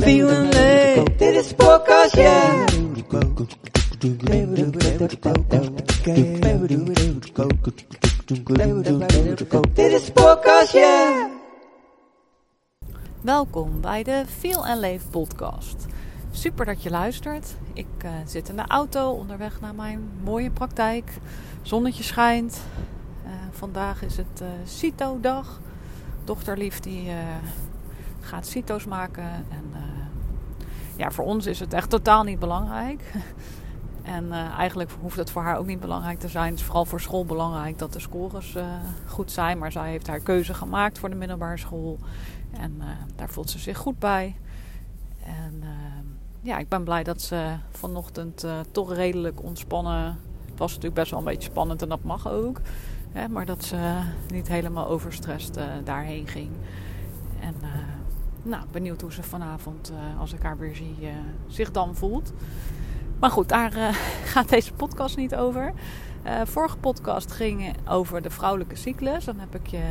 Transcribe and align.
Feeling. 0.00 0.54
Dit 1.16 1.34
is 1.34 1.52
podcast. 1.54 2.14
Dit 9.74 9.92
is. 9.92 10.10
Welkom 13.20 13.80
bij 13.80 14.02
de 14.02 14.24
Feel 14.38 14.66
en 14.66 14.78
Leef 14.78 15.10
podcast. 15.10 15.86
Super 16.32 16.64
dat 16.64 16.82
je 16.82 16.90
luistert. 16.90 17.56
Ik 17.72 17.86
eh, 17.98 18.10
zit 18.26 18.48
in 18.48 18.56
de 18.56 18.66
auto 18.66 19.10
onderweg 19.10 19.60
naar 19.60 19.74
mijn 19.74 20.08
mooie 20.22 20.50
praktijk. 20.50 21.18
Zonnetje 21.62 22.02
schijnt. 22.02 22.60
Eh, 23.24 23.30
vandaag 23.50 24.02
is 24.02 24.16
het 24.16 24.40
uh, 24.42 24.48
CITO-dag. 24.64 25.60
Dochterlief 26.24 26.80
die 26.80 27.10
gaat 28.20 28.46
CITO's 28.46 28.86
maken. 28.86 29.24
En 29.24 29.64
ja, 30.96 31.10
voor 31.10 31.24
ons 31.24 31.46
is 31.46 31.60
het 31.60 31.72
echt 31.72 31.90
totaal 31.90 32.22
niet 32.22 32.38
belangrijk. 32.38 33.02
En 34.02 34.32
eigenlijk 34.32 34.90
hoeft 35.00 35.16
het 35.16 35.30
voor 35.30 35.42
haar 35.42 35.56
ook 35.56 35.66
niet 35.66 35.80
belangrijk 35.80 36.18
te 36.18 36.28
zijn. 36.28 36.50
Het 36.50 36.58
is 36.58 36.64
vooral 36.64 36.84
voor 36.84 37.00
school 37.00 37.24
belangrijk 37.24 37.78
dat 37.78 37.92
de 37.92 38.00
scores 38.00 38.56
goed 39.06 39.32
zijn. 39.32 39.58
Maar 39.58 39.72
zij 39.72 39.90
heeft 39.90 40.06
haar 40.06 40.20
keuze 40.20 40.54
gemaakt 40.54 40.98
voor 40.98 41.10
de 41.10 41.14
middelbare 41.14 41.56
school. 41.56 41.98
En 42.50 42.82
daar 43.16 43.28
voelt 43.28 43.50
ze 43.50 43.58
zich 43.58 43.78
goed 43.78 43.98
bij. 43.98 44.36
En 45.24 45.62
ja, 46.42 46.58
ik 46.58 46.68
ben 46.68 46.84
blij 46.84 47.02
dat 47.02 47.22
ze 47.22 47.54
vanochtend 47.70 48.44
uh, 48.44 48.52
toch 48.70 48.94
redelijk 48.94 49.42
ontspannen. 49.42 50.18
Het 50.44 50.58
was 50.58 50.68
natuurlijk 50.68 50.94
best 50.94 51.10
wel 51.10 51.18
een 51.18 51.26
beetje 51.26 51.50
spannend 51.50 51.82
en 51.82 51.88
dat 51.88 52.02
mag 52.02 52.28
ook. 52.28 52.60
Maar 53.30 53.46
dat 53.46 53.64
ze 53.64 54.00
niet 54.32 54.48
helemaal 54.48 54.86
overstrest 54.86 55.56
uh, 55.56 55.64
daarheen 55.84 56.26
ging. 56.26 56.50
En 57.40 57.54
uh, 57.62 57.68
nou, 58.42 58.64
benieuwd 58.72 59.00
hoe 59.00 59.12
ze 59.12 59.22
vanavond, 59.22 59.92
als 60.18 60.32
ik 60.32 60.42
haar 60.42 60.58
weer 60.58 60.76
zie, 60.76 60.96
zich 61.46 61.70
dan 61.70 61.94
voelt. 61.94 62.32
Maar 63.18 63.30
goed, 63.30 63.48
daar 63.48 63.72
gaat 64.32 64.48
deze 64.48 64.72
podcast 64.72 65.16
niet 65.16 65.34
over. 65.34 65.72
vorige 66.44 66.76
podcast 66.76 67.32
ging 67.32 67.74
over 67.88 68.22
de 68.22 68.30
vrouwelijke 68.30 68.76
cyclus. 68.76 69.24
Dan 69.24 69.38
heb 69.38 69.54
ik 69.54 69.66
je 69.66 69.84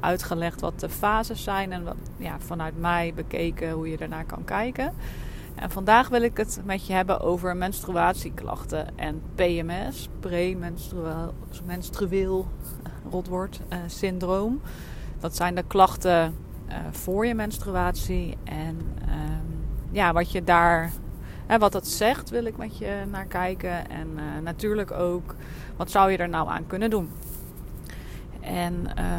uitgelegd 0.00 0.60
wat 0.60 0.80
de 0.80 0.88
fases 0.88 1.42
zijn 1.42 1.72
en 1.72 1.84
wat, 1.84 1.96
ja, 2.16 2.40
vanuit 2.40 2.78
mij 2.78 3.12
bekeken 3.14 3.70
hoe 3.70 3.90
je 3.90 3.96
ernaar 3.96 4.26
kan 4.26 4.44
kijken. 4.44 4.94
En 5.56 5.70
vandaag 5.70 6.08
wil 6.08 6.22
ik 6.22 6.36
het 6.36 6.60
met 6.64 6.86
je 6.86 6.92
hebben 6.92 7.20
over 7.20 7.56
menstruatieklachten 7.56 8.98
en 8.98 9.22
PMS, 9.34 10.08
premenstrueel 10.20 12.46
rotwoord, 13.10 13.60
uh, 13.72 13.78
syndroom. 13.86 14.60
Dat 15.20 15.36
zijn 15.36 15.54
de 15.54 15.64
klachten 15.66 16.34
uh, 16.68 16.74
voor 16.90 17.26
je 17.26 17.34
menstruatie 17.34 18.36
en 18.44 18.78
um, 19.08 19.66
ja, 19.90 20.12
wat 20.12 20.32
je 20.32 20.44
daar, 20.44 20.92
hè, 21.46 21.58
wat 21.58 21.72
dat 21.72 21.86
zegt, 21.86 22.30
wil 22.30 22.44
ik 22.44 22.56
met 22.56 22.78
je 22.78 23.02
naar 23.10 23.26
kijken. 23.26 23.90
En 23.90 24.08
natuurlijk 24.42 24.90
ook, 24.90 25.34
wat 25.76 25.90
zou 25.90 26.10
je 26.10 26.16
er 26.16 26.28
nou 26.28 26.48
aan 26.48 26.66
kunnen 26.66 26.90
doen? 26.90 27.10
En 28.46 28.74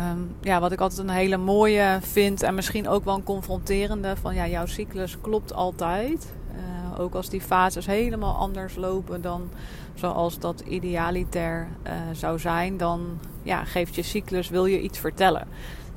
um, 0.09 0.36
ja, 0.42 0.59
wat 0.59 0.72
ik 0.72 0.81
altijd 0.81 1.00
een 1.00 1.14
hele 1.14 1.38
mooie 1.38 1.97
vind 2.02 2.44
en 2.44 2.56
misschien 2.56 2.88
ook 2.88 3.03
wel 3.03 3.16
een 3.16 3.23
confronterende 3.23 4.16
van 4.16 4.36
ja, 4.36 4.47
jouw 4.47 4.66
cyclus 4.66 5.22
klopt 5.22 5.53
altijd. 5.53 6.33
Uh, 6.52 7.00
ook 7.00 7.16
als 7.16 7.30
die 7.30 7.42
fases 7.42 7.86
helemaal 7.86 8.36
anders 8.36 8.75
lopen 8.75 9.22
dan 9.22 9.50
zoals 9.94 10.39
dat 10.39 10.59
idealitair 10.67 11.67
uh, 11.83 11.92
zou 12.11 12.39
zijn, 12.39 12.78
dan 12.78 13.20
ja, 13.44 13.64
geeft 13.64 13.95
je 13.95 14.02
cyclus, 14.02 14.50
wil 14.50 14.66
je 14.66 14.81
iets 14.81 15.00
vertellen. 15.00 15.48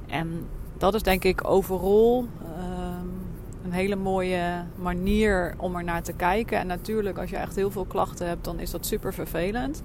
En 0.07 0.47
dat 0.79 0.95
is 0.95 1.03
denk 1.03 1.25
ik 1.25 1.49
overal 1.49 2.19
um, 2.19 3.11
een 3.65 3.73
hele 3.73 3.97
mooie 3.97 4.65
manier 4.75 5.55
om 5.57 5.77
er 5.77 5.85
naar 5.85 6.03
te 6.03 6.13
kijken. 6.13 6.59
En 6.59 6.67
natuurlijk, 6.67 7.19
als 7.19 7.31
je 7.31 7.37
echt 7.37 7.57
heel 7.57 7.71
veel 7.71 7.85
klachten 7.85 8.27
hebt, 8.27 8.45
dan 8.45 8.59
is 8.59 8.71
dat 8.71 8.87
super 8.87 9.15
vervelend. 9.15 9.83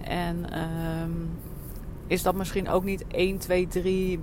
En 0.00 0.58
um, 1.02 1.30
is 2.08 2.22
dat 2.22 2.34
misschien 2.34 2.68
ook 2.68 2.84
niet 2.84 3.04
1, 3.06 3.38
2, 3.38 3.66
3 3.66 4.20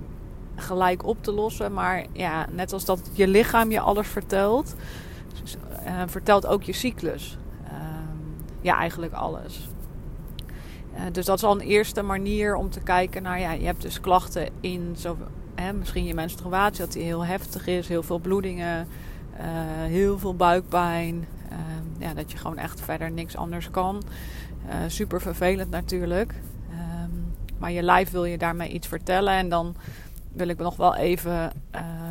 gelijk 0.56 1.04
op 1.04 1.22
te 1.22 1.32
lossen. 1.32 1.72
Maar 1.72 2.06
ja, 2.12 2.46
net 2.50 2.72
als 2.72 2.84
dat 2.84 3.00
je 3.12 3.28
lichaam 3.28 3.70
je 3.70 3.80
alles 3.80 4.06
vertelt, 4.06 4.74
uh, 5.86 6.02
vertelt 6.06 6.46
ook 6.46 6.62
je 6.62 6.72
cyclus. 6.72 7.38
Uh, 7.64 7.70
ja, 8.60 8.76
eigenlijk 8.78 9.12
alles. 9.12 9.68
Uh, 10.94 11.00
dus 11.12 11.24
dat 11.24 11.36
is 11.36 11.44
al 11.44 11.54
een 11.54 11.66
eerste 11.66 12.02
manier 12.02 12.56
om 12.56 12.70
te 12.70 12.80
kijken 12.80 13.22
naar, 13.22 13.40
ja, 13.40 13.52
je 13.52 13.64
hebt 13.64 13.82
dus 13.82 14.00
klachten 14.00 14.48
in 14.60 14.94
zo, 14.98 15.16
hè, 15.54 15.72
misschien 15.72 16.04
je 16.04 16.14
menstruatie, 16.14 16.84
dat 16.84 16.92
die 16.92 17.02
heel 17.02 17.24
heftig 17.24 17.66
is, 17.66 17.88
heel 17.88 18.02
veel 18.02 18.18
bloedingen, 18.18 18.88
heel 19.86 20.18
veel 20.18 20.34
buikpijn. 20.34 21.26
ja, 21.98 22.14
dat 22.14 22.32
je 22.32 22.38
gewoon 22.38 22.58
echt 22.58 22.80
verder 22.80 23.10
niks 23.10 23.36
anders 23.36 23.70
kan. 23.70 24.02
super 24.86 25.20
vervelend 25.20 25.70
natuurlijk. 25.70 26.34
Maar 27.58 27.72
je 27.72 27.82
lijf 27.82 28.10
wil 28.10 28.24
je 28.24 28.38
daarmee 28.38 28.68
iets 28.68 28.86
vertellen. 28.86 29.32
En 29.32 29.48
dan 29.48 29.76
wil 30.32 30.48
ik 30.48 30.58
nog 30.58 30.76
wel 30.76 30.96
even. 30.96 31.52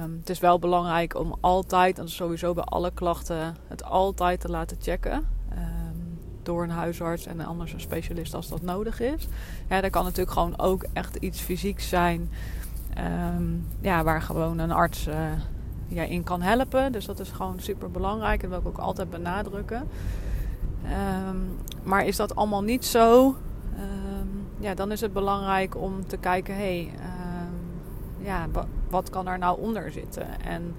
Um, 0.04 0.18
het 0.20 0.30
is 0.30 0.40
wel 0.40 0.60
belangrijk 0.60 1.20
om 1.20 1.36
altijd, 1.40 2.00
en 2.00 2.10
sowieso 2.10 2.54
bij 2.54 2.64
alle 2.64 2.92
klachten, 2.94 3.56
het 3.68 3.84
altijd 3.84 4.40
te 4.40 4.50
laten 4.50 4.78
checken. 4.82 5.28
Um, 5.52 6.20
door 6.44 6.64
een 6.64 6.70
huisarts 6.70 7.26
en 7.26 7.46
anders 7.46 7.74
een 7.74 7.80
specialist 7.80 8.34
als 8.34 8.50
dat 8.50 8.62
nodig 8.62 9.00
is. 9.00 9.28
Ja, 9.70 9.82
dat 9.82 9.92
kan 9.92 10.04
natuurlijk 10.04 10.32
gewoon 10.32 10.60
ook 10.60 10.86
echt 10.94 11.16
iets 11.16 11.42
fysieks 11.42 11.90
zijn. 11.90 12.30
Um, 13.36 13.66
ja, 13.82 14.04
waar 14.04 14.22
gewoon 14.22 14.58
een 14.58 14.72
arts 14.72 15.08
uh, 15.90 16.12
in 16.12 16.24
kan 16.24 16.42
helpen. 16.42 16.92
Dus 16.92 17.06
dat 17.06 17.20
is 17.20 17.30
gewoon 17.30 17.60
super 17.60 17.92
belangrijk. 17.92 18.44
En 18.44 18.50
dat 18.50 18.62
wil 18.62 18.72
ik 18.72 18.78
ook 18.78 18.86
altijd 18.86 19.10
benadrukken. 19.10 19.88
maar 21.84 22.06
is 22.06 22.16
dat 22.16 22.36
allemaal 22.36 22.64
niet 22.64 22.86
zo? 22.86 23.36
Ja, 24.66 24.74
dan 24.74 24.92
is 24.92 25.02
het 25.02 25.14
belangrijk 25.14 25.78
om 25.78 26.08
te 26.08 26.18
kijken, 26.18 26.56
hey, 26.56 26.92
uh, 27.00 28.26
ja, 28.26 28.48
wat 28.90 29.10
kan 29.10 29.28
er 29.28 29.38
nou 29.38 29.60
onder 29.60 29.92
zitten? 29.92 30.42
En 30.42 30.76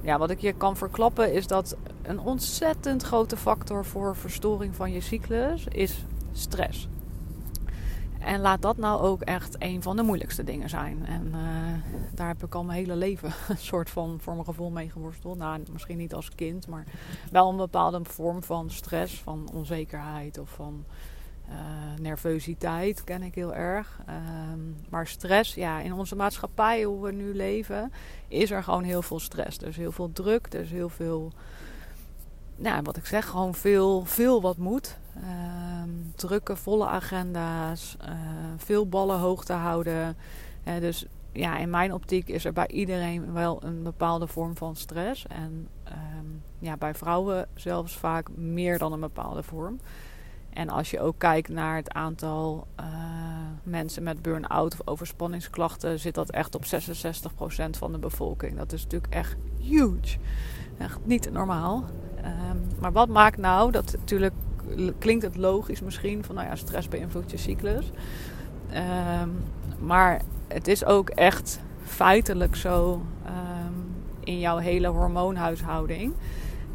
ja, 0.00 0.18
wat 0.18 0.30
ik 0.30 0.40
je 0.40 0.52
kan 0.52 0.76
verklappen 0.76 1.32
is 1.32 1.46
dat 1.46 1.76
een 2.02 2.20
ontzettend 2.20 3.02
grote 3.02 3.36
factor 3.36 3.84
voor 3.84 4.16
verstoring 4.16 4.74
van 4.74 4.92
je 4.92 5.00
cyclus 5.00 5.66
is 5.66 6.04
stress. 6.32 6.88
En 8.18 8.40
laat 8.40 8.62
dat 8.62 8.76
nou 8.76 9.02
ook 9.02 9.20
echt 9.20 9.56
een 9.58 9.82
van 9.82 9.96
de 9.96 10.02
moeilijkste 10.02 10.44
dingen 10.44 10.68
zijn. 10.68 11.06
En 11.06 11.26
uh, 11.26 11.36
daar 12.14 12.28
heb 12.28 12.44
ik 12.44 12.54
al 12.54 12.64
mijn 12.64 12.78
hele 12.78 12.96
leven 12.96 13.32
een 13.48 13.58
soort 13.58 13.90
van 13.90 14.18
voor 14.20 14.32
mijn 14.32 14.44
gevoel 14.44 14.70
mee 14.70 14.90
geworsteld. 14.90 15.38
Nou, 15.38 15.62
misschien 15.72 15.96
niet 15.96 16.14
als 16.14 16.34
kind, 16.34 16.66
maar 16.66 16.84
wel 17.30 17.50
een 17.50 17.56
bepaalde 17.56 18.00
vorm 18.02 18.42
van 18.42 18.70
stress, 18.70 19.20
van 19.20 19.50
onzekerheid 19.52 20.38
of 20.38 20.50
van 20.50 20.84
uh, 21.48 21.56
nervositeit 22.00 23.04
ken 23.04 23.22
ik 23.22 23.34
heel 23.34 23.54
erg. 23.54 24.00
Um, 24.52 24.76
maar 24.88 25.06
stress, 25.06 25.54
ja, 25.54 25.80
in 25.80 25.92
onze 25.92 26.16
maatschappij, 26.16 26.82
hoe 26.82 27.02
we 27.02 27.12
nu 27.12 27.34
leven, 27.34 27.92
is 28.28 28.50
er 28.50 28.62
gewoon 28.62 28.82
heel 28.82 29.02
veel 29.02 29.20
stress. 29.20 29.58
Er 29.58 29.68
is 29.68 29.76
heel 29.76 29.92
veel 29.92 30.12
druk, 30.12 30.46
er 30.52 30.60
is 30.60 30.70
heel 30.70 30.88
veel, 30.88 31.32
nou, 32.56 32.82
wat 32.82 32.96
ik 32.96 33.06
zeg, 33.06 33.26
gewoon 33.26 33.54
veel, 33.54 34.04
veel 34.04 34.42
wat 34.42 34.56
moet. 34.56 34.98
Um, 35.82 36.12
drukke, 36.14 36.56
volle 36.56 36.86
agenda's, 36.86 37.96
uh, 38.02 38.10
veel 38.56 38.88
ballen 38.88 39.18
hoog 39.18 39.44
te 39.44 39.52
houden. 39.52 40.16
Dus 40.80 41.06
ja, 41.32 41.58
in 41.58 41.70
mijn 41.70 41.92
optiek 41.92 42.28
is 42.28 42.44
er 42.44 42.52
bij 42.52 42.68
iedereen 42.68 43.32
wel 43.32 43.62
een 43.62 43.82
bepaalde 43.82 44.26
vorm 44.26 44.56
van 44.56 44.76
stress. 44.76 45.26
En 45.26 45.68
um, 45.88 46.42
ja, 46.58 46.76
bij 46.76 46.94
vrouwen 46.94 47.48
zelfs 47.54 47.96
vaak 47.96 48.28
meer 48.34 48.78
dan 48.78 48.92
een 48.92 49.00
bepaalde 49.00 49.42
vorm. 49.42 49.80
En 50.56 50.68
als 50.68 50.90
je 50.90 51.00
ook 51.00 51.18
kijkt 51.18 51.48
naar 51.48 51.76
het 51.76 51.92
aantal 51.92 52.66
uh, 52.80 52.86
mensen 53.62 54.02
met 54.02 54.22
burn-out 54.22 54.72
of 54.72 54.86
overspanningsklachten, 54.86 55.98
zit 55.98 56.14
dat 56.14 56.30
echt 56.30 56.54
op 56.54 56.64
66% 56.64 56.68
van 57.70 57.92
de 57.92 57.98
bevolking. 57.98 58.56
Dat 58.56 58.72
is 58.72 58.82
natuurlijk 58.82 59.14
echt 59.14 59.36
huge. 59.60 60.18
Echt 60.78 60.98
niet 61.04 61.32
normaal. 61.32 61.84
Um, 62.24 62.66
maar 62.80 62.92
wat 62.92 63.08
maakt 63.08 63.38
nou 63.38 63.70
dat 63.70 63.96
natuurlijk 63.98 64.34
klinkt 64.98 65.24
het 65.24 65.36
logisch 65.36 65.80
misschien 65.80 66.24
van 66.24 66.34
nou 66.34 66.46
ja, 66.46 66.56
stress 66.56 66.88
beïnvloedt 66.88 67.30
je 67.30 67.36
cyclus. 67.36 67.90
Um, 69.22 69.36
maar 69.78 70.22
het 70.48 70.68
is 70.68 70.84
ook 70.84 71.08
echt 71.08 71.60
feitelijk 71.82 72.56
zo 72.56 73.02
um, 73.26 73.94
in 74.20 74.38
jouw 74.38 74.56
hele 74.56 74.88
hormoonhuishouding. 74.88 76.14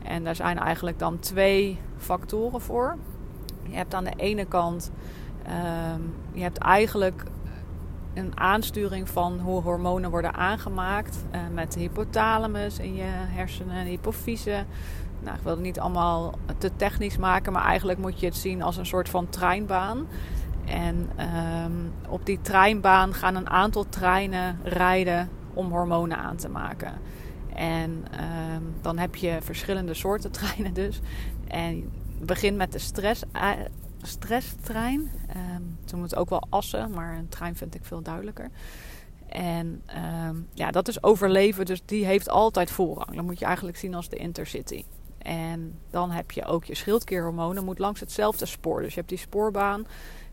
En 0.04 0.24
daar 0.24 0.36
zijn 0.36 0.58
eigenlijk 0.58 1.00
dan 1.00 1.20
twee 1.20 1.78
factoren 1.98 2.62
voor. 2.62 2.98
Je 3.72 3.78
hebt 3.78 3.94
aan 3.94 4.04
de 4.04 4.14
ene 4.16 4.46
kant, 4.46 4.92
um, 5.48 6.14
je 6.34 6.42
hebt 6.42 6.58
eigenlijk 6.58 7.24
een 8.14 8.40
aansturing 8.40 9.10
van 9.10 9.40
hoe 9.40 9.62
hormonen 9.62 10.10
worden 10.10 10.34
aangemaakt 10.34 11.26
uh, 11.36 11.42
met 11.54 11.74
de 11.74 11.80
hypothalamus 11.80 12.80
in 12.80 12.96
je 12.96 13.08
hersenen 13.08 13.76
en 13.76 13.86
hypofyse. 13.86 14.66
Nou, 15.20 15.38
ik 15.38 15.44
wil 15.44 15.52
het 15.52 15.62
niet 15.62 15.80
allemaal 15.80 16.34
te 16.58 16.72
technisch 16.76 17.18
maken, 17.18 17.54
maar 17.54 17.66
eigenlijk 17.66 18.00
moet 18.00 18.20
je 18.20 18.26
het 18.26 18.36
zien 18.36 18.62
als 18.62 18.78
een 18.78 18.86
soort 18.86 19.10
van 19.10 19.30
treinbaan. 19.30 20.08
En 20.66 21.10
ehm, 21.16 21.72
op 22.10 22.26
die 22.26 22.42
treinbaan 22.42 23.14
gaan 23.14 23.36
een 23.36 23.50
aantal 23.50 23.86
treinen 23.90 24.60
rijden 24.64 25.30
om 25.54 25.72
hormonen 25.72 26.18
aan 26.18 26.36
te 26.36 26.50
maken. 26.50 26.94
En 27.56 28.04
ehm, 28.12 28.64
dan 28.82 28.98
heb 28.98 29.16
je 29.16 29.38
verschillende 29.42 29.94
soorten 29.94 30.32
treinen 30.42 30.74
dus. 30.74 31.02
En 31.48 31.92
begint 32.26 32.58
met 32.58 32.72
de 32.72 32.80
stress, 32.80 33.24
uh, 33.34 33.50
stresstrein. 34.02 35.12
Ze 35.86 35.98
het 35.98 36.16
ook 36.16 36.30
wel 36.30 36.44
assen, 36.50 36.92
maar 36.92 37.18
een 37.18 37.30
trein 37.30 37.56
vind 37.56 37.76
ik 37.76 37.86
veel 37.86 38.02
duidelijker. 38.02 38.50
En 39.28 39.82
um, 40.28 40.48
ja, 40.54 40.72
dat 40.72 40.88
is 40.88 41.04
overleven, 41.04 41.66
dus 41.66 41.82
die 41.86 42.06
heeft 42.06 42.30
altijd 42.30 42.72
voorrang. 42.72 43.16
Dat 43.16 43.26
moet 43.26 43.40
je 43.40 43.46
eigenlijk 43.46 43.78
zien 43.78 43.94
als 43.94 44.10
de 44.10 44.16
intercity. 44.16 44.84
En 45.18 45.80
dan 45.90 46.12
heb 46.12 46.32
je 46.32 46.46
ook 46.46 46.66
je 46.66 46.76
schildklierhormonen, 46.76 47.66
moet 47.66 47.80
langs 47.80 48.00
hetzelfde 48.00 48.46
spoor. 48.46 48.82
Dus 48.82 48.90
je 48.90 49.00
hebt 49.00 49.10
die 49.10 49.18
spoorbaan 49.18 49.86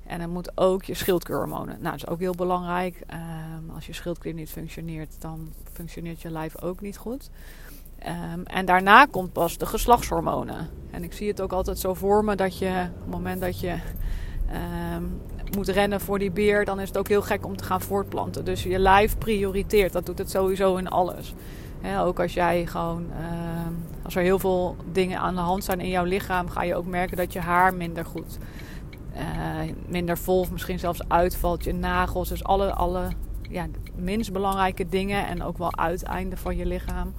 en 0.07 0.19
dan 0.19 0.31
moet 0.31 0.59
ook 0.59 0.85
je 0.85 0.95
schildklierhormonen. 0.95 1.79
Nou, 1.81 1.83
dat 1.83 1.95
is 1.95 2.07
ook 2.07 2.19
heel 2.19 2.35
belangrijk. 2.35 3.03
Um, 3.13 3.71
als 3.71 3.87
je 3.87 3.93
schildklier 3.93 4.35
niet 4.35 4.51
functioneert, 4.51 5.21
dan 5.21 5.53
functioneert 5.73 6.23
je 6.23 6.31
lijf 6.31 6.63
ook 6.63 6.81
niet 6.81 6.97
goed. 6.97 7.31
Um, 8.07 8.43
en 8.45 8.67
daarna 8.67 9.05
komt 9.05 9.33
pas 9.33 9.59
de 9.59 9.67
geslachtshormonen. 9.67 10.69
En 10.91 11.05
ik 11.05 11.13
zie 11.13 11.29
het 11.29 11.41
ook 11.41 11.53
altijd 11.53 11.79
zo 11.79 11.95
voor 11.95 12.25
me 12.25 12.35
dat 12.35 12.59
je 12.59 12.69
op 12.69 13.01
het 13.01 13.11
moment 13.11 13.41
dat 13.41 13.61
je 13.61 13.77
um, 14.97 15.21
moet 15.57 15.69
rennen 15.69 16.01
voor 16.01 16.19
die 16.19 16.31
beer, 16.31 16.65
dan 16.65 16.81
is 16.81 16.89
het 16.89 16.99
ook 16.99 17.09
heel 17.09 17.23
gek 17.23 17.47
om 17.47 17.57
te 17.57 17.65
gaan 17.65 17.81
voortplanten. 17.81 18.45
Dus 18.45 18.63
je 18.63 18.79
lijf 18.79 19.19
prioriteert. 19.19 19.93
Dat 19.93 20.07
doet 20.07 20.19
het 20.19 20.31
sowieso 20.31 20.77
in 20.77 20.89
alles. 20.89 21.35
Ook 21.99 22.21
als 22.21 22.35
jij 22.35 22.67
gewoon, 22.67 23.07
uh, 23.21 24.05
als 24.05 24.15
er 24.15 24.23
heel 24.23 24.39
veel 24.39 24.77
dingen 24.93 25.19
aan 25.19 25.35
de 25.35 25.41
hand 25.41 25.65
zijn 25.65 25.81
in 25.81 25.89
jouw 25.89 26.05
lichaam, 26.05 26.49
ga 26.49 26.63
je 26.63 26.75
ook 26.75 26.87
merken 26.87 27.17
dat 27.17 27.33
je 27.33 27.41
haar 27.41 27.75
minder 27.75 28.05
goed, 28.05 28.39
uh, 29.17 29.21
minder 29.87 30.19
vol, 30.19 30.47
misschien 30.53 30.79
zelfs 30.79 31.09
uitvalt. 31.09 31.65
Je 31.65 31.75
nagels, 31.75 32.29
dus 32.29 32.45
alle, 32.45 32.73
alle 32.73 33.09
ja, 33.51 33.67
minst 33.95 34.33
belangrijke 34.33 34.89
dingen 34.89 35.27
en 35.27 35.43
ook 35.43 35.59
wel 35.59 35.77
uiteinden 35.77 36.39
van 36.39 36.57
je 36.57 36.67
lichaam. 36.67 37.15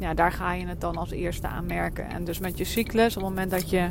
Ja, 0.00 0.14
daar 0.14 0.32
ga 0.32 0.52
je 0.52 0.66
het 0.66 0.80
dan 0.80 0.96
als 0.96 1.10
eerste 1.10 1.46
aan 1.46 1.66
merken. 1.66 2.08
En 2.08 2.24
dus 2.24 2.38
met 2.38 2.58
je 2.58 2.64
cyclus, 2.64 3.16
op 3.16 3.22
het 3.22 3.30
moment 3.30 3.50
dat 3.50 3.70
je 3.70 3.90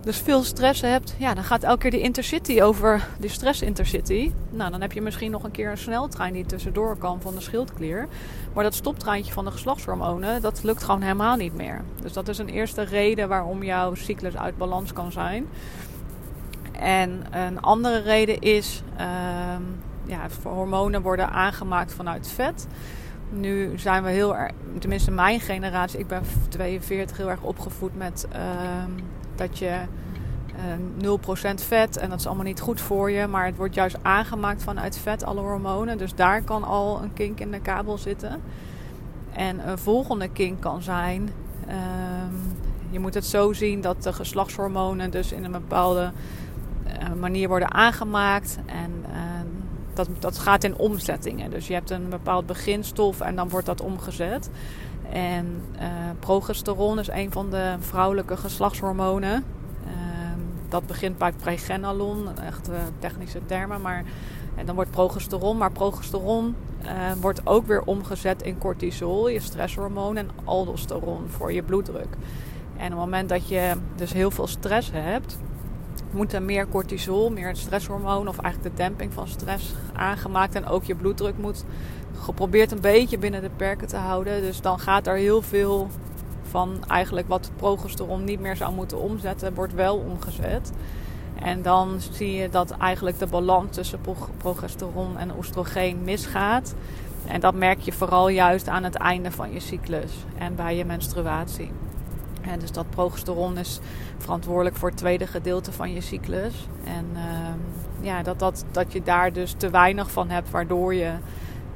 dus 0.00 0.18
veel 0.18 0.42
stress 0.42 0.80
hebt, 0.80 1.14
ja, 1.18 1.34
dan 1.34 1.44
gaat 1.44 1.62
elke 1.62 1.78
keer 1.78 1.90
de 1.90 2.00
intercity 2.00 2.60
over 2.62 3.08
de 3.20 3.28
stress 3.28 3.62
intercity. 3.62 4.32
Nou, 4.50 4.70
dan 4.70 4.80
heb 4.80 4.92
je 4.92 5.00
misschien 5.00 5.30
nog 5.30 5.44
een 5.44 5.50
keer 5.50 5.70
een 5.70 5.78
sneltrein 5.78 6.32
die 6.32 6.46
tussendoor 6.46 6.96
kan 6.96 7.20
van 7.20 7.34
de 7.34 7.40
schildklier. 7.40 8.08
Maar 8.54 8.64
dat 8.64 8.74
stoptreintje 8.74 9.32
van 9.32 9.44
de 9.44 9.50
geslachtshormonen, 9.50 10.42
dat 10.42 10.62
lukt 10.62 10.84
gewoon 10.84 11.02
helemaal 11.02 11.36
niet 11.36 11.54
meer. 11.54 11.82
Dus 12.02 12.12
dat 12.12 12.28
is 12.28 12.38
een 12.38 12.48
eerste 12.48 12.82
reden 12.82 13.28
waarom 13.28 13.62
jouw 13.62 13.94
cyclus 13.94 14.36
uit 14.36 14.56
balans 14.56 14.92
kan 14.92 15.12
zijn. 15.12 15.46
En 16.72 17.24
een 17.30 17.60
andere 17.60 17.98
reden 18.00 18.38
is, 18.38 18.82
uh, 19.00 19.04
ja, 20.06 20.26
hormonen 20.42 21.02
worden 21.02 21.30
aangemaakt 21.30 21.94
vanuit 21.94 22.28
vet. 22.28 22.66
Nu 23.30 23.78
zijn 23.78 24.02
we 24.02 24.10
heel 24.10 24.36
erg, 24.36 24.52
tenminste 24.78 25.10
mijn 25.10 25.40
generatie, 25.40 25.98
ik 25.98 26.06
ben 26.06 26.22
42, 26.48 27.16
heel 27.16 27.30
erg 27.30 27.42
opgevoed 27.42 27.96
met 27.96 28.26
uh, 28.32 28.38
dat 29.34 29.58
je 29.58 29.80
uh, 31.02 31.18
0% 31.52 31.54
vet 31.54 31.96
en 31.96 32.10
dat 32.10 32.18
is 32.18 32.26
allemaal 32.26 32.44
niet 32.44 32.60
goed 32.60 32.80
voor 32.80 33.10
je. 33.10 33.26
Maar 33.26 33.46
het 33.46 33.56
wordt 33.56 33.74
juist 33.74 33.96
aangemaakt 34.02 34.62
vanuit 34.62 34.98
vet, 34.98 35.24
alle 35.24 35.40
hormonen. 35.40 35.98
Dus 35.98 36.14
daar 36.14 36.42
kan 36.42 36.64
al 36.64 37.02
een 37.02 37.12
kink 37.12 37.40
in 37.40 37.50
de 37.50 37.60
kabel 37.60 37.98
zitten. 37.98 38.40
En 39.32 39.68
een 39.68 39.78
volgende 39.78 40.28
kink 40.28 40.60
kan 40.60 40.82
zijn. 40.82 41.28
Uh, 41.68 41.74
je 42.90 42.98
moet 42.98 43.14
het 43.14 43.26
zo 43.26 43.52
zien 43.52 43.80
dat 43.80 44.02
de 44.02 44.12
geslachtshormonen 44.12 45.10
dus 45.10 45.32
in 45.32 45.44
een 45.44 45.52
bepaalde 45.52 46.10
uh, 46.86 47.12
manier 47.20 47.48
worden 47.48 47.72
aangemaakt. 47.72 48.58
En 48.66 49.04
ehm, 49.12 49.17
dat, 49.98 50.08
dat 50.18 50.38
gaat 50.38 50.64
in 50.64 50.76
omzettingen. 50.76 51.50
Dus 51.50 51.66
je 51.66 51.74
hebt 51.74 51.90
een 51.90 52.08
bepaald 52.08 52.46
beginstof 52.46 53.20
en 53.20 53.36
dan 53.36 53.48
wordt 53.48 53.66
dat 53.66 53.80
omgezet. 53.80 54.50
En 55.12 55.62
uh, 55.74 55.82
progesteron 56.18 56.98
is 56.98 57.08
een 57.08 57.32
van 57.32 57.50
de 57.50 57.76
vrouwelijke 57.80 58.36
geslachtshormonen. 58.36 59.44
Uh, 59.84 59.90
dat 60.68 60.86
begint 60.86 61.18
bij 61.18 61.32
pregenolon, 61.32 62.38
echt 62.38 62.68
uh, 62.68 62.74
technische 62.98 63.40
termen. 63.46 63.80
Maar 63.80 64.04
en 64.54 64.66
dan 64.66 64.74
wordt 64.74 64.90
progesteron. 64.90 65.56
Maar 65.56 65.72
progesteron 65.72 66.54
wordt 67.20 67.40
ook 67.46 67.66
weer 67.66 67.82
omgezet 67.82 68.42
in 68.42 68.58
cortisol, 68.58 69.28
je 69.28 69.40
stresshormoon, 69.40 70.16
en 70.16 70.30
aldosteron 70.44 71.28
voor 71.28 71.52
je 71.52 71.62
bloeddruk. 71.62 72.16
En 72.76 72.84
op 72.84 72.90
het 72.90 72.98
moment 72.98 73.28
dat 73.28 73.48
je 73.48 73.72
dus 73.96 74.12
heel 74.12 74.30
veel 74.30 74.46
stress 74.46 74.90
hebt, 74.92 75.38
moet 76.12 76.32
er 76.32 76.42
meer 76.42 76.68
cortisol, 76.68 77.30
meer 77.30 77.56
stresshormoon 77.56 78.28
of 78.28 78.38
eigenlijk 78.38 78.76
de 78.76 78.82
demping 78.82 79.12
van 79.12 79.28
stress 79.28 79.74
aangemaakt. 79.92 80.54
En 80.54 80.66
ook 80.66 80.84
je 80.84 80.94
bloeddruk 80.94 81.38
moet 81.38 81.64
geprobeerd 82.18 82.72
een 82.72 82.80
beetje 82.80 83.18
binnen 83.18 83.42
de 83.42 83.50
perken 83.56 83.88
te 83.88 83.96
houden. 83.96 84.40
Dus 84.40 84.60
dan 84.60 84.78
gaat 84.78 85.06
er 85.06 85.16
heel 85.16 85.42
veel 85.42 85.88
van 86.42 86.84
eigenlijk 86.86 87.28
wat 87.28 87.50
progesteron 87.56 88.24
niet 88.24 88.40
meer 88.40 88.56
zou 88.56 88.74
moeten 88.74 88.98
omzetten, 88.98 89.54
wordt 89.54 89.74
wel 89.74 89.96
omgezet. 89.96 90.72
En 91.42 91.62
dan 91.62 92.00
zie 92.10 92.32
je 92.32 92.48
dat 92.48 92.70
eigenlijk 92.70 93.18
de 93.18 93.26
balans 93.26 93.74
tussen 93.74 94.00
progesteron 94.36 95.18
en 95.18 95.36
oestrogeen 95.36 96.02
misgaat. 96.04 96.74
En 97.26 97.40
dat 97.40 97.54
merk 97.54 97.80
je 97.80 97.92
vooral 97.92 98.28
juist 98.28 98.68
aan 98.68 98.84
het 98.84 98.94
einde 98.94 99.30
van 99.30 99.52
je 99.52 99.60
cyclus 99.60 100.12
en 100.38 100.54
bij 100.54 100.76
je 100.76 100.84
menstruatie. 100.84 101.70
En 102.48 102.58
dus 102.58 102.72
dat 102.72 102.90
progesteron 102.90 103.58
is 103.58 103.80
verantwoordelijk 104.18 104.76
voor 104.76 104.88
het 104.88 104.98
tweede 104.98 105.26
gedeelte 105.26 105.72
van 105.72 105.92
je 105.92 106.00
cyclus. 106.00 106.68
En 106.84 107.06
uh, 107.14 107.20
ja, 108.00 108.22
dat, 108.22 108.38
dat, 108.38 108.64
dat 108.70 108.92
je 108.92 109.02
daar 109.02 109.32
dus 109.32 109.52
te 109.52 109.70
weinig 109.70 110.10
van 110.10 110.30
hebt, 110.30 110.50
waardoor 110.50 110.94
je 110.94 111.12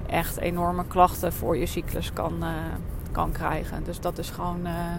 echt 0.07 0.37
enorme 0.37 0.87
klachten 0.87 1.33
voor 1.33 1.57
je 1.57 1.67
cyclus 1.67 2.13
kan, 2.13 2.37
uh, 2.41 2.49
kan 3.13 3.33
krijgen. 3.33 3.85
Dus 3.85 4.01
dat 4.01 4.19
is 4.19 4.31
gewoon. 4.31 4.67
Uh, 4.67 4.95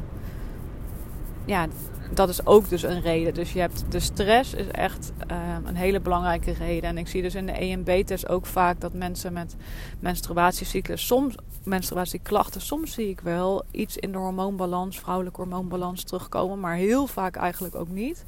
ja, 1.45 1.67
dat 2.13 2.29
is 2.29 2.45
ook 2.45 2.69
dus 2.69 2.83
een 2.83 3.01
reden. 3.01 3.33
Dus 3.33 3.53
je 3.53 3.59
hebt 3.59 3.85
de 3.89 3.99
stress 3.99 4.53
is 4.53 4.67
echt 4.67 5.11
uh, 5.31 5.37
een 5.63 5.75
hele 5.75 5.99
belangrijke 5.99 6.51
reden. 6.51 6.89
En 6.89 6.97
ik 6.97 7.07
zie 7.07 7.21
dus 7.21 7.35
in 7.35 7.45
de 7.45 7.51
EMB-test 7.51 8.29
ook 8.29 8.45
vaak 8.45 8.79
dat 8.79 8.93
mensen 8.93 9.33
met 9.33 9.55
menstruatiecyclus, 9.99 11.05
soms 11.05 11.35
menstruatieklachten, 11.65 12.61
soms 12.61 12.93
zie 12.93 13.09
ik 13.09 13.19
wel 13.19 13.63
iets 13.71 13.97
in 13.97 14.11
de 14.11 14.17
hormoonbalans, 14.17 14.99
vrouwelijke 14.99 15.41
hormoonbalans 15.41 16.03
terugkomen, 16.03 16.59
maar 16.59 16.75
heel 16.75 17.07
vaak 17.07 17.35
eigenlijk 17.35 17.75
ook 17.75 17.89
niet. 17.89 18.25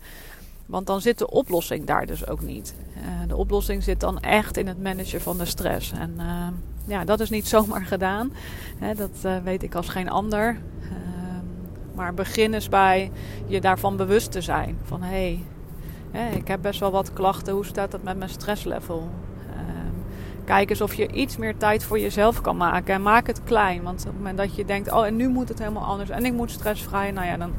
Want 0.66 0.88
dan 0.88 1.02
zit 1.02 1.18
de 1.18 1.30
oplossing 1.30 1.86
daar 1.86 2.06
dus 2.06 2.28
ook 2.28 2.42
niet. 2.42 2.76
Uh, 2.98 3.28
de 3.28 3.36
oplossing 3.36 3.84
zit 3.84 4.00
dan 4.00 4.20
echt 4.20 4.58
in 4.58 4.68
het 4.68 4.84
managen 4.84 5.22
van 5.22 5.38
de 5.38 5.46
stress. 5.46 5.92
En 5.92 6.14
uh, 6.18 6.48
ja, 6.86 7.06
dat 7.06 7.20
is 7.20 7.30
niet 7.30 7.48
zomaar 7.56 7.86
gedaan. 7.86 8.34
Dat 8.96 9.10
uh, 9.26 9.38
weet 9.38 9.64
ik 9.64 9.76
als 9.76 9.90
geen 9.90 10.10
ander. 10.10 10.58
maar 11.96 12.14
begin 12.14 12.54
eens 12.54 12.70
bij 12.70 13.12
je 13.48 13.62
daarvan 13.62 13.98
bewust 13.98 14.32
te 14.32 14.42
zijn. 14.42 14.78
Van 14.84 15.02
hé, 15.02 15.40
hey, 16.12 16.32
ik 16.32 16.48
heb 16.48 16.62
best 16.62 16.80
wel 16.80 16.92
wat 16.92 17.14
klachten. 17.14 17.54
Hoe 17.54 17.66
staat 17.66 17.92
dat 17.92 18.04
met 18.04 18.18
mijn 18.18 18.30
stresslevel? 18.30 19.10
Kijk 20.46 20.70
eens 20.70 20.82
of 20.82 20.94
je 20.94 21.12
iets 21.12 21.38
meer 21.38 21.58
tijd 21.58 21.84
voor 21.84 22.00
jezelf 22.00 22.42
kan 22.42 22.58
maken. 22.58 22.94
En 22.94 23.02
maak 23.02 23.28
het 23.28 23.44
klein. 23.44 23.84
Want 23.84 24.00
op 24.00 24.06
het 24.06 24.16
moment 24.16 24.38
dat 24.38 24.56
je 24.56 24.66
denkt, 24.66 24.92
oh 24.92 25.06
en 25.06 25.16
nu 25.16 25.28
moet 25.28 25.50
het 25.50 25.60
helemaal 25.60 25.84
anders. 25.86 26.10
En 26.10 26.26
ik 26.26 26.34
moet 26.34 26.52
stressvrij. 26.52 27.12
Nou 27.12 27.28
ja, 27.28 27.38
dan 27.38 27.54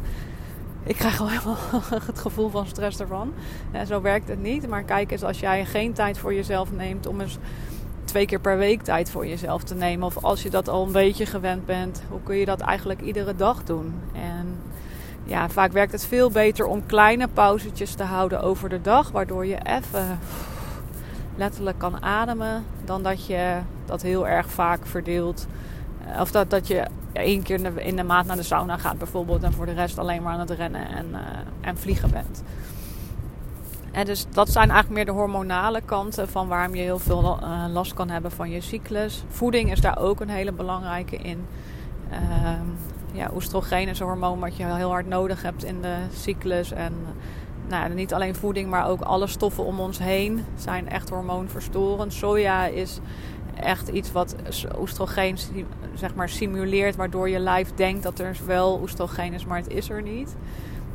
ik 0.82 0.96
krijg 0.96 1.20
al 1.20 1.28
helemaal 1.30 1.58
het 2.04 2.18
gevoel 2.18 2.48
van 2.48 2.66
stress 2.66 3.00
ervan. 3.00 3.32
En 3.72 3.86
zo 3.86 4.00
werkt 4.00 4.28
het 4.28 4.42
niet. 4.42 4.68
Maar 4.68 4.82
kijk 4.82 5.10
eens, 5.10 5.22
als 5.22 5.40
jij 5.40 5.64
geen 5.64 5.92
tijd 5.92 6.18
voor 6.18 6.34
jezelf 6.34 6.72
neemt 6.72 7.06
om 7.06 7.20
eens 7.20 7.38
twee 8.04 8.26
keer 8.26 8.40
per 8.40 8.58
week 8.58 8.82
tijd 8.82 9.10
voor 9.10 9.26
jezelf 9.26 9.62
te 9.62 9.74
nemen. 9.74 10.06
Of 10.06 10.24
als 10.24 10.42
je 10.42 10.50
dat 10.50 10.68
al 10.68 10.86
een 10.86 10.92
beetje 10.92 11.26
gewend 11.26 11.66
bent, 11.66 12.02
hoe 12.08 12.20
kun 12.22 12.36
je 12.36 12.44
dat 12.44 12.60
eigenlijk 12.60 13.00
iedere 13.00 13.36
dag 13.36 13.64
doen? 13.64 13.94
En 14.12 14.58
ja, 15.24 15.48
vaak 15.48 15.72
werkt 15.72 15.92
het 15.92 16.06
veel 16.06 16.30
beter 16.30 16.66
om 16.66 16.86
kleine 16.86 17.28
pauzetjes 17.28 17.94
te 17.94 18.02
houden 18.02 18.42
over 18.42 18.68
de 18.68 18.80
dag. 18.80 19.10
Waardoor 19.10 19.46
je 19.46 19.58
even 19.62 20.18
letterlijk 21.36 21.78
kan 21.78 22.02
ademen. 22.02 22.64
Dan 22.84 23.02
dat 23.02 23.26
je 23.26 23.58
dat 23.84 24.02
heel 24.02 24.28
erg 24.28 24.50
vaak 24.50 24.86
verdeelt. 24.86 25.46
Of 26.20 26.30
dat, 26.30 26.50
dat 26.50 26.66
je 26.66 26.86
één 27.12 27.42
keer 27.42 27.56
in 27.64 27.74
de, 27.74 27.82
in 27.82 28.06
maand 28.06 28.26
naar 28.26 28.36
de 28.36 28.42
sauna 28.42 28.76
gaat 28.76 28.98
bijvoorbeeld. 28.98 29.42
En 29.42 29.52
voor 29.52 29.66
de 29.66 29.72
rest 29.72 29.98
alleen 29.98 30.22
maar 30.22 30.32
aan 30.32 30.40
het 30.40 30.50
rennen 30.50 30.88
en, 30.88 31.06
uh, 31.12 31.18
en 31.60 31.78
vliegen 31.78 32.10
bent. 32.10 32.42
En 33.92 34.04
dus 34.04 34.26
dat 34.30 34.48
zijn 34.48 34.70
eigenlijk 34.70 34.96
meer 34.96 35.14
de 35.14 35.20
hormonale 35.20 35.80
kanten 35.80 36.28
van 36.28 36.48
waarom 36.48 36.74
je 36.74 36.82
heel 36.82 36.98
veel 36.98 37.38
uh, 37.42 37.64
last 37.72 37.94
kan 37.94 38.10
hebben 38.10 38.30
van 38.30 38.50
je 38.50 38.60
cyclus. 38.60 39.24
Voeding 39.28 39.72
is 39.72 39.80
daar 39.80 39.98
ook 39.98 40.20
een 40.20 40.28
hele 40.28 40.52
belangrijke 40.52 41.16
in. 41.16 41.46
Uh, 42.10 42.18
ja, 43.12 43.30
oestrogeen 43.34 43.88
is 43.88 44.00
een 44.00 44.06
hormoon 44.06 44.38
wat 44.38 44.56
je 44.56 44.64
heel 44.64 44.90
hard 44.90 45.08
nodig 45.08 45.42
hebt 45.42 45.64
in 45.64 45.80
de 45.80 45.96
cyclus. 46.12 46.72
En 46.72 46.92
nou, 47.68 47.94
niet 47.94 48.14
alleen 48.14 48.34
voeding, 48.34 48.70
maar 48.70 48.88
ook 48.88 49.00
alle 49.00 49.26
stoffen 49.26 49.64
om 49.64 49.80
ons 49.80 49.98
heen 49.98 50.44
zijn 50.54 50.88
echt 50.88 51.08
hormoonverstorend. 51.08 52.12
Soja 52.12 52.66
is 52.66 53.00
echt 53.54 53.88
iets 53.88 54.12
wat 54.12 54.36
oestrogeen 54.78 55.38
zeg 55.94 56.14
maar, 56.14 56.28
simuleert, 56.28 56.96
waardoor 56.96 57.28
je 57.28 57.38
lijf 57.38 57.74
denkt 57.74 58.02
dat 58.02 58.18
er 58.18 58.36
wel 58.46 58.78
oestrogeen 58.82 59.32
is, 59.32 59.44
maar 59.44 59.58
het 59.58 59.68
is 59.68 59.90
er 59.90 60.02
niet. 60.02 60.36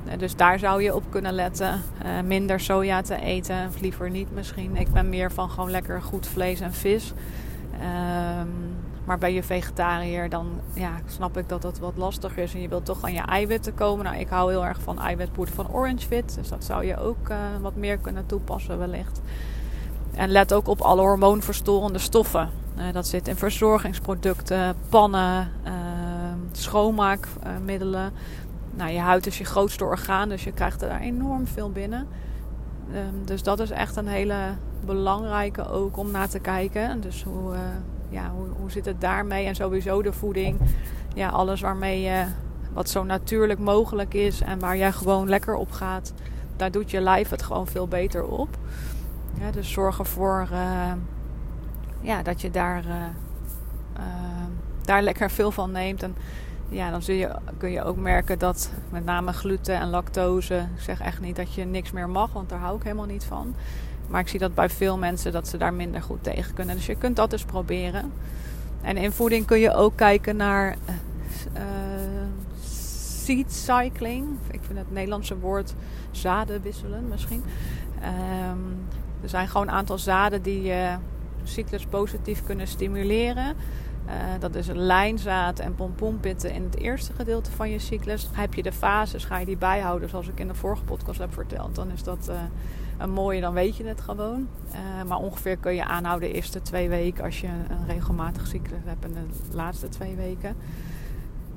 Eh, 0.05 0.17
dus 0.17 0.35
daar 0.35 0.59
zou 0.59 0.83
je 0.83 0.95
op 0.95 1.03
kunnen 1.09 1.33
letten. 1.33 1.81
Uh, 2.05 2.21
minder 2.25 2.59
soja 2.59 3.01
te 3.01 3.15
eten, 3.15 3.67
of 3.67 3.79
liever 3.79 4.09
niet 4.09 4.33
misschien. 4.33 4.75
Ik 4.75 4.91
ben 4.91 5.09
meer 5.09 5.31
van 5.31 5.49
gewoon 5.49 5.71
lekker 5.71 6.01
goed 6.01 6.27
vlees 6.27 6.59
en 6.59 6.73
vis. 6.73 7.13
Um, 7.73 8.75
maar 9.05 9.17
ben 9.17 9.33
je 9.33 9.43
vegetariër, 9.43 10.29
dan 10.29 10.47
ja, 10.73 10.91
snap 11.05 11.37
ik 11.37 11.49
dat 11.49 11.61
dat 11.61 11.79
wat 11.79 11.93
lastiger 11.95 12.43
is. 12.43 12.53
En 12.53 12.61
je 12.61 12.67
wilt 12.67 12.85
toch 12.85 13.03
aan 13.03 13.13
je 13.13 13.21
eiwitten 13.21 13.73
komen. 13.73 14.05
Nou, 14.05 14.17
ik 14.17 14.29
hou 14.29 14.51
heel 14.51 14.65
erg 14.65 14.81
van 14.81 14.99
eiwitpoeder 14.99 15.55
van 15.55 15.71
Orange 15.71 16.07
Fit. 16.07 16.35
Dus 16.35 16.49
dat 16.49 16.63
zou 16.63 16.85
je 16.85 16.97
ook 16.97 17.29
uh, 17.29 17.37
wat 17.61 17.75
meer 17.75 17.97
kunnen 17.97 18.25
toepassen 18.25 18.77
wellicht. 18.77 19.21
En 20.15 20.29
let 20.29 20.53
ook 20.53 20.67
op 20.67 20.81
alle 20.81 21.01
hormoonverstorende 21.01 21.99
stoffen. 21.99 22.49
Uh, 22.77 22.83
dat 22.93 23.07
zit 23.07 23.27
in 23.27 23.35
verzorgingsproducten, 23.35 24.75
pannen, 24.89 25.51
uh, 25.65 25.71
schoonmaakmiddelen. 26.51 28.13
Nou, 28.73 28.91
je 28.91 28.99
huid 28.99 29.27
is 29.27 29.37
je 29.37 29.45
grootste 29.45 29.83
orgaan, 29.83 30.29
dus 30.29 30.43
je 30.43 30.51
krijgt 30.51 30.81
er 30.81 30.99
enorm 30.99 31.47
veel 31.47 31.71
binnen. 31.71 32.07
Um, 32.93 33.25
dus 33.25 33.43
dat 33.43 33.59
is 33.59 33.69
echt 33.69 33.95
een 33.95 34.07
hele 34.07 34.35
belangrijke 34.85 35.69
ook 35.69 35.97
om 35.97 36.11
naar 36.11 36.29
te 36.29 36.39
kijken. 36.39 37.01
Dus 37.01 37.23
hoe, 37.23 37.53
ja, 38.11 38.31
hoe, 38.59 38.71
zit 38.71 38.85
het 38.85 39.01
daarmee? 39.01 39.45
En 39.45 39.55
sowieso 39.55 40.01
de 40.01 40.13
voeding. 40.13 40.59
Ja, 41.13 41.29
alles 41.29 41.61
waarmee 41.61 42.01
je, 42.01 42.25
wat 42.73 42.89
zo 42.89 43.03
natuurlijk 43.03 43.59
mogelijk 43.59 44.13
is 44.13 44.41
en 44.41 44.59
waar 44.59 44.77
jij 44.77 44.91
gewoon 44.91 45.29
lekker 45.29 45.55
op 45.55 45.71
gaat. 45.71 46.13
Daar 46.55 46.71
doet 46.71 46.91
je 46.91 47.01
lijf 47.01 47.29
het 47.29 47.41
gewoon 47.41 47.67
veel 47.67 47.87
beter 47.87 48.25
op. 48.25 48.57
Dus 49.51 49.71
zorg 49.71 49.99
ervoor 49.99 50.47
uh, 50.51 50.91
ja, 52.01 52.23
dat 52.23 52.41
je 52.41 52.49
daar, 52.49 52.85
uh, 52.85 54.03
daar 54.81 55.01
lekker 55.01 55.31
veel 55.31 55.51
van 55.51 55.71
neemt. 55.71 56.03
En 56.03 56.15
ja, 56.69 56.89
dan 56.89 57.01
zul 57.01 57.15
je, 57.15 57.35
kun 57.57 57.71
je 57.71 57.83
ook 57.83 57.97
merken 57.97 58.39
dat 58.39 58.71
met 58.89 59.05
name 59.05 59.33
gluten 59.33 59.75
en 59.75 59.89
lactose. 59.89 60.67
Ik 60.75 60.81
zeg 60.81 61.01
echt 61.01 61.21
niet 61.21 61.35
dat 61.35 61.53
je 61.53 61.65
niks 61.65 61.91
meer 61.91 62.09
mag, 62.09 62.33
want 62.33 62.49
daar 62.49 62.59
hou 62.59 62.77
ik 62.77 62.83
helemaal 62.83 63.05
niet 63.05 63.23
van. 63.23 63.55
Maar 64.07 64.21
ik 64.21 64.27
zie 64.27 64.39
dat 64.39 64.55
bij 64.55 64.69
veel 64.69 64.97
mensen 64.97 65.31
dat 65.31 65.47
ze 65.47 65.57
daar 65.57 65.73
minder 65.73 66.01
goed 66.01 66.23
tegen 66.23 66.53
kunnen. 66.53 66.75
Dus 66.75 66.85
je 66.85 66.95
kunt 66.95 67.15
dat 67.15 67.29
dus 67.29 67.43
proberen. 67.43 68.11
En 68.81 68.97
in 68.97 69.11
voeding 69.11 69.45
kun 69.45 69.59
je 69.59 69.73
ook 69.73 69.95
kijken 69.95 70.35
naar 70.35 70.75
uh, 71.53 71.61
seed 73.21 73.53
cycling. 73.53 74.27
Ik 74.51 74.59
vind 74.63 74.79
het 74.79 74.91
Nederlandse 74.91 75.39
woord 75.39 75.73
zaden 76.11 76.61
wisselen 76.61 77.07
misschien. 77.07 77.43
Um, 78.03 78.85
er 79.21 79.29
zijn 79.29 79.47
gewoon 79.47 79.67
een 79.67 79.73
aantal 79.73 79.97
zaden 79.97 80.41
die 80.41 80.61
je 80.61 80.95
cyclus 81.43 81.85
positief 81.85 82.43
kunnen 82.43 82.67
stimuleren. 82.67 83.55
Uh, 84.05 84.13
dat 84.39 84.55
is 84.55 84.67
lijnzaad 84.67 85.59
en 85.59 85.75
pompoenpitten 85.75 86.53
in 86.53 86.63
het 86.63 86.77
eerste 86.77 87.13
gedeelte 87.13 87.51
van 87.51 87.69
je 87.69 87.79
cyclus. 87.79 88.29
Heb 88.31 88.53
je 88.53 88.63
de 88.63 88.71
fases, 88.71 89.25
ga 89.25 89.37
je 89.37 89.45
die 89.45 89.57
bijhouden 89.57 90.09
zoals 90.09 90.27
ik 90.27 90.39
in 90.39 90.47
de 90.47 90.55
vorige 90.55 90.83
podcast 90.83 91.19
heb 91.19 91.33
verteld. 91.33 91.75
Dan 91.75 91.91
is 91.91 92.03
dat 92.03 92.31
een 92.97 93.11
mooie, 93.11 93.41
dan 93.41 93.53
weet 93.53 93.77
je 93.77 93.85
het 93.85 94.01
gewoon. 94.01 94.47
Uh, 94.71 95.03
maar 95.07 95.17
ongeveer 95.17 95.57
kun 95.57 95.75
je 95.75 95.85
aanhouden 95.85 96.29
de 96.29 96.35
eerste 96.35 96.61
twee 96.61 96.89
weken 96.89 97.23
als 97.23 97.41
je 97.41 97.47
een 97.47 97.85
regelmatig 97.87 98.47
cyclus 98.47 98.79
hebt 98.85 99.05
en 99.05 99.13
de 99.13 99.55
laatste 99.55 99.89
twee 99.89 100.15
weken. 100.15 100.55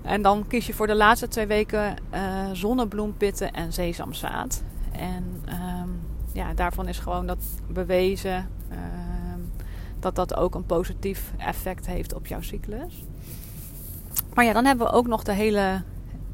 En 0.02 0.22
dan 0.22 0.46
kies 0.46 0.66
je 0.66 0.74
voor 0.74 0.86
de 0.86 0.94
laatste 0.94 1.28
twee 1.28 1.46
weken 1.46 1.96
zonnebloempitten 2.52 3.52
en 3.52 3.72
sesamzaad. 3.72 4.62
En 4.92 5.42
ehm, 5.44 5.88
ja, 6.32 6.54
daarvan 6.54 6.88
is 6.88 6.98
gewoon 6.98 7.26
dat 7.26 7.44
bewezen 7.66 8.48
dat 10.04 10.14
dat 10.14 10.36
ook 10.36 10.54
een 10.54 10.66
positief 10.66 11.32
effect 11.36 11.86
heeft 11.86 12.14
op 12.14 12.26
jouw 12.26 12.40
cyclus. 12.40 13.04
Maar 14.34 14.44
ja, 14.44 14.52
dan 14.52 14.64
hebben 14.64 14.86
we 14.86 14.92
ook 14.92 15.06
nog 15.06 15.22
de 15.22 15.32
hele 15.32 15.82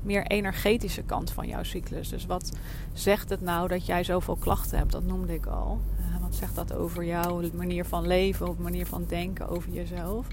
meer 0.03 0.27
energetische 0.27 1.03
kant 1.03 1.31
van 1.31 1.49
jouw 1.49 1.63
cyclus. 1.63 2.09
Dus 2.09 2.27
wat 2.27 2.53
zegt 2.93 3.31
het 3.31 3.41
nou 3.41 3.69
dat 3.69 3.87
jij 3.87 4.05
zoveel 4.05 4.37
klachten 4.37 4.79
hebt? 4.79 4.93
Dat 4.93 5.05
noemde 5.05 5.35
ik 5.35 5.47
al. 5.47 5.81
Uh, 5.99 6.21
wat 6.21 6.35
zegt 6.35 6.55
dat 6.55 6.75
over 6.75 7.05
jouw 7.05 7.43
manier 7.53 7.85
van 7.85 8.07
leven, 8.07 8.49
of 8.49 8.59
manier 8.59 8.87
van 8.87 9.05
denken 9.09 9.49
over 9.49 9.71
jezelf? 9.71 10.27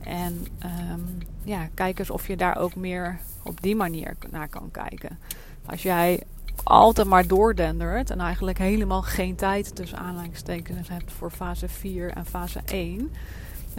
En 0.00 0.46
um, 0.90 1.18
ja, 1.44 1.68
kijk 1.74 1.98
eens 1.98 2.10
of 2.10 2.26
je 2.26 2.36
daar 2.36 2.56
ook 2.56 2.74
meer 2.74 3.18
op 3.42 3.62
die 3.62 3.76
manier 3.76 4.16
naar 4.30 4.48
kan 4.48 4.70
kijken. 4.70 5.18
Als 5.66 5.82
jij 5.82 6.22
altijd 6.64 7.06
maar 7.06 7.26
doordendert 7.26 8.10
en 8.10 8.20
eigenlijk 8.20 8.58
helemaal 8.58 9.02
geen 9.02 9.34
tijd 9.34 9.74
tussen 9.74 9.98
aanleidingstekens 9.98 10.88
hebt 10.88 11.12
voor 11.12 11.30
fase 11.30 11.68
4 11.68 12.10
en 12.10 12.26
fase 12.26 12.60
1. 12.64 13.10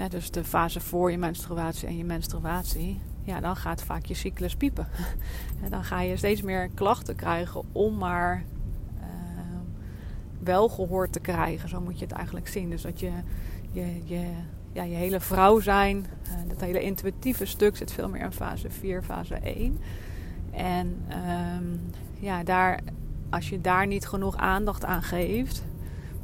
dus 0.09 0.31
de 0.31 0.43
fase 0.43 0.79
voor 0.79 1.11
je 1.11 1.17
menstruatie 1.17 1.87
en 1.87 1.97
je 1.97 2.03
menstruatie. 2.03 3.01
Ja, 3.29 3.39
dan 3.39 3.55
gaat 3.55 3.83
vaak 3.83 4.05
je 4.05 4.13
cyclus 4.13 4.55
piepen. 4.55 4.87
En 5.63 5.69
dan 5.69 5.83
ga 5.83 6.01
je 6.01 6.17
steeds 6.17 6.41
meer 6.41 6.69
klachten 6.73 7.15
krijgen 7.15 7.61
om 7.71 7.97
maar 7.97 8.43
uh, 8.97 9.03
wel 10.39 10.69
gehoord 10.69 11.13
te 11.13 11.19
krijgen. 11.19 11.69
Zo 11.69 11.81
moet 11.81 11.99
je 11.99 12.05
het 12.05 12.13
eigenlijk 12.13 12.47
zien. 12.47 12.69
Dus 12.69 12.81
dat 12.81 12.99
je 12.99 13.11
je, 13.71 14.01
je, 14.05 14.31
ja, 14.71 14.83
je 14.83 14.95
hele 14.95 15.19
vrouw 15.19 15.59
zijn, 15.59 15.97
uh, 15.97 16.49
dat 16.49 16.59
hele 16.59 16.81
intuïtieve 16.81 17.45
stuk 17.45 17.77
zit 17.77 17.91
veel 17.91 18.09
meer 18.09 18.21
in 18.21 18.31
fase 18.31 18.69
4, 18.69 19.03
fase 19.03 19.35
1. 19.35 19.79
En 20.51 21.05
um, 21.57 21.81
ja, 22.19 22.43
daar, 22.43 22.79
als 23.29 23.49
je 23.49 23.61
daar 23.61 23.87
niet 23.87 24.07
genoeg 24.07 24.37
aandacht 24.37 24.85
aan 24.85 25.03
geeft, 25.03 25.63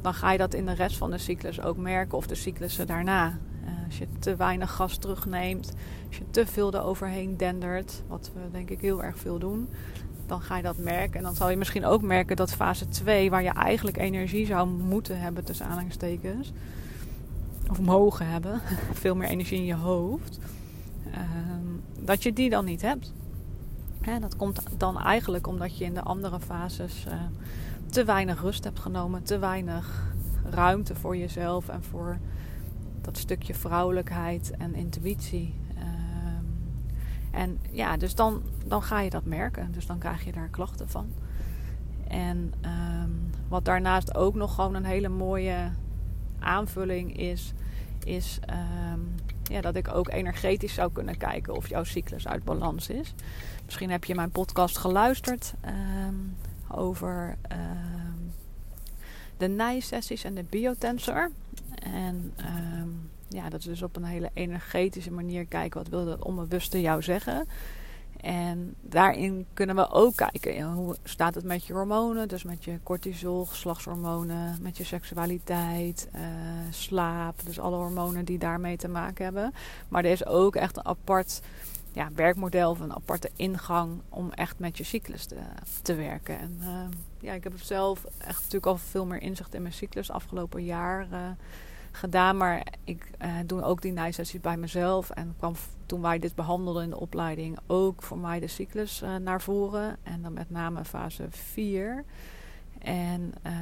dan 0.00 0.14
ga 0.14 0.32
je 0.32 0.38
dat 0.38 0.54
in 0.54 0.66
de 0.66 0.74
rest 0.74 0.96
van 0.96 1.10
de 1.10 1.18
cyclus 1.18 1.62
ook 1.62 1.76
merken 1.76 2.18
of 2.18 2.26
de 2.26 2.34
cyclussen 2.34 2.86
daarna. 2.86 3.38
Uh, 3.66 3.84
als 3.86 3.98
je 3.98 4.06
te 4.18 4.36
weinig 4.36 4.70
gas 4.74 4.96
terugneemt, 4.96 5.72
als 6.06 6.16
je 6.16 6.24
te 6.30 6.46
veel 6.46 6.74
eroverheen 6.74 7.36
dendert, 7.36 8.02
wat 8.08 8.30
we 8.34 8.40
denk 8.50 8.70
ik 8.70 8.80
heel 8.80 9.04
erg 9.04 9.18
veel 9.18 9.38
doen, 9.38 9.68
dan 10.26 10.40
ga 10.40 10.56
je 10.56 10.62
dat 10.62 10.78
merken. 10.78 11.16
En 11.16 11.22
dan 11.22 11.34
zal 11.34 11.50
je 11.50 11.56
misschien 11.56 11.84
ook 11.84 12.02
merken 12.02 12.36
dat 12.36 12.54
fase 12.54 12.88
2, 12.88 13.30
waar 13.30 13.42
je 13.42 13.52
eigenlijk 13.52 13.96
energie 13.96 14.46
zou 14.46 14.68
moeten 14.68 15.20
hebben 15.20 15.44
tussen 15.44 15.66
aanhalingstekens, 15.66 16.52
of 17.70 17.80
mogen 17.80 18.28
hebben, 18.28 18.60
veel 18.92 19.16
meer 19.16 19.28
energie 19.28 19.58
in 19.58 19.64
je 19.64 19.74
hoofd, 19.74 20.38
uh, 21.06 21.20
dat 22.00 22.22
je 22.22 22.32
die 22.32 22.50
dan 22.50 22.64
niet 22.64 22.82
hebt. 22.82 23.12
En 24.00 24.20
dat 24.20 24.36
komt 24.36 24.62
dan 24.76 25.00
eigenlijk 25.00 25.46
omdat 25.46 25.78
je 25.78 25.84
in 25.84 25.94
de 25.94 26.02
andere 26.02 26.40
fases 26.40 27.04
uh, 27.08 27.14
te 27.90 28.04
weinig 28.04 28.40
rust 28.40 28.64
hebt 28.64 28.78
genomen, 28.78 29.22
te 29.22 29.38
weinig 29.38 30.12
ruimte 30.50 30.94
voor 30.94 31.16
jezelf 31.16 31.68
en 31.68 31.82
voor 31.82 32.18
dat 33.06 33.18
stukje 33.18 33.54
vrouwelijkheid 33.54 34.50
en 34.50 34.74
intuïtie. 34.74 35.54
Uh, 35.76 35.82
en 37.30 37.58
ja, 37.70 37.96
dus 37.96 38.14
dan, 38.14 38.42
dan 38.64 38.82
ga 38.82 39.00
je 39.00 39.10
dat 39.10 39.24
merken. 39.24 39.72
Dus 39.72 39.86
dan 39.86 39.98
krijg 39.98 40.24
je 40.24 40.32
daar 40.32 40.48
klachten 40.48 40.88
van. 40.88 41.12
En 42.08 42.52
um, 42.64 43.30
wat 43.48 43.64
daarnaast 43.64 44.14
ook 44.14 44.34
nog 44.34 44.54
gewoon 44.54 44.74
een 44.74 44.84
hele 44.84 45.08
mooie 45.08 45.70
aanvulling 46.38 47.16
is, 47.16 47.52
is 48.04 48.38
um, 48.94 49.14
ja, 49.42 49.60
dat 49.60 49.76
ik 49.76 49.94
ook 49.94 50.08
energetisch 50.08 50.74
zou 50.74 50.92
kunnen 50.92 51.16
kijken 51.16 51.54
of 51.54 51.68
jouw 51.68 51.84
cyclus 51.84 52.28
uit 52.28 52.44
balans 52.44 52.88
is. 52.88 53.14
Misschien 53.64 53.90
heb 53.90 54.04
je 54.04 54.14
mijn 54.14 54.30
podcast 54.30 54.78
geluisterd 54.78 55.54
over 56.70 57.36
de 59.36 59.48
nijsessies 59.48 60.24
en 60.24 60.34
de 60.34 60.44
biotensor. 60.50 61.30
En 61.92 62.32
um, 62.80 63.10
ja, 63.28 63.48
dat 63.48 63.60
is 63.60 63.66
dus 63.66 63.82
op 63.82 63.96
een 63.96 64.04
hele 64.04 64.30
energetische 64.32 65.12
manier 65.12 65.46
kijken 65.46 65.80
wat 65.80 65.88
wil 65.88 66.04
dat 66.04 66.24
onbewuste 66.24 66.80
jou 66.80 67.02
zeggen. 67.02 67.48
En 68.20 68.74
daarin 68.80 69.46
kunnen 69.54 69.76
we 69.76 69.90
ook 69.90 70.16
kijken 70.16 70.72
hoe 70.72 70.96
staat 71.02 71.34
het 71.34 71.44
met 71.44 71.64
je 71.64 71.72
hormonen, 71.72 72.28
dus 72.28 72.42
met 72.42 72.64
je 72.64 72.78
cortisol, 72.82 73.44
geslachtshormonen, 73.44 74.58
met 74.60 74.76
je 74.76 74.84
seksualiteit, 74.84 76.08
uh, 76.14 76.20
slaap, 76.70 77.40
dus 77.44 77.60
alle 77.60 77.76
hormonen 77.76 78.24
die 78.24 78.38
daarmee 78.38 78.76
te 78.76 78.88
maken 78.88 79.24
hebben. 79.24 79.52
Maar 79.88 80.04
er 80.04 80.10
is 80.10 80.26
ook 80.26 80.56
echt 80.56 80.76
een 80.76 80.86
apart 80.86 81.40
ja, 81.92 82.08
werkmodel 82.14 82.70
of 82.70 82.80
een 82.80 82.94
aparte 82.94 83.30
ingang 83.36 84.00
om 84.08 84.32
echt 84.32 84.58
met 84.58 84.78
je 84.78 84.84
cyclus 84.84 85.26
te, 85.26 85.36
te 85.82 85.94
werken. 85.94 86.38
En 86.38 86.58
uh, 86.60 86.68
ja, 87.20 87.32
ik 87.32 87.44
heb 87.44 87.52
zelf 87.56 88.04
echt 88.04 88.38
natuurlijk 88.38 88.66
al 88.66 88.76
veel 88.76 89.06
meer 89.06 89.22
inzicht 89.22 89.54
in 89.54 89.62
mijn 89.62 89.74
cyclus 89.74 90.10
afgelopen 90.10 90.64
jaar 90.64 91.06
uh, 91.12 91.18
gedaan. 91.96 92.36
Maar 92.36 92.66
ik 92.84 93.10
uh, 93.22 93.32
doe 93.46 93.62
ook 93.62 93.82
die 93.82 93.92
nijsessies 93.92 94.40
bij 94.40 94.56
mezelf. 94.56 95.10
En 95.10 95.34
kwam 95.38 95.54
toen 95.86 96.00
wij 96.00 96.18
dit 96.18 96.34
behandelden 96.34 96.82
in 96.82 96.90
de 96.90 97.00
opleiding 97.00 97.58
ook 97.66 98.02
voor 98.02 98.18
mij 98.18 98.40
de 98.40 98.46
cyclus 98.46 99.02
naar 99.20 99.42
voren. 99.42 99.96
En 100.02 100.22
dan 100.22 100.32
met 100.32 100.50
name 100.50 100.84
fase 100.84 101.26
4. 101.30 102.04
En 102.78 103.34
uh, 103.46 103.52